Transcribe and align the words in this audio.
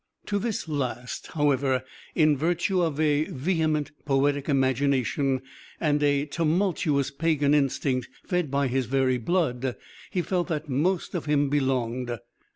To 0.25 0.39
this 0.39 0.67
last, 0.67 1.27
however, 1.33 1.83
in 2.15 2.35
virtue 2.35 2.81
of 2.81 2.99
a 2.99 3.25
vehement 3.25 3.91
poetic 4.03 4.49
imagination, 4.49 5.43
and 5.79 6.01
a 6.01 6.25
tumultuous 6.25 7.11
pagan 7.11 7.53
instinct 7.53 8.09
fed 8.25 8.49
by 8.49 8.65
his 8.67 8.87
very 8.87 9.19
blood, 9.19 9.75
he 10.09 10.23
felt 10.23 10.47
that 10.47 10.67
most 10.67 11.13
of 11.13 11.25
him 11.25 11.49
belonged. 11.51 12.17